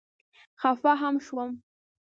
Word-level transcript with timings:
خفه 0.61 0.91
هم 1.01 1.15
شوم. 1.25 1.51